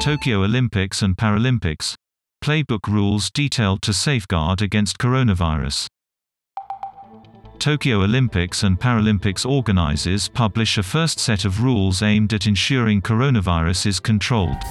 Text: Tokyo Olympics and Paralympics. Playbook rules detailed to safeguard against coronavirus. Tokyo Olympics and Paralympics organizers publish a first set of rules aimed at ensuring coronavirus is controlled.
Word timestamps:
Tokyo 0.00 0.44
Olympics 0.44 1.02
and 1.02 1.16
Paralympics. 1.16 1.94
Playbook 2.42 2.86
rules 2.86 3.32
detailed 3.32 3.82
to 3.82 3.92
safeguard 3.92 4.62
against 4.62 4.96
coronavirus. 4.96 5.88
Tokyo 7.58 8.02
Olympics 8.04 8.62
and 8.62 8.78
Paralympics 8.78 9.44
organizers 9.44 10.28
publish 10.28 10.78
a 10.78 10.84
first 10.84 11.18
set 11.18 11.44
of 11.44 11.64
rules 11.64 12.00
aimed 12.00 12.32
at 12.32 12.46
ensuring 12.46 13.02
coronavirus 13.02 13.86
is 13.86 13.98
controlled. 13.98 14.62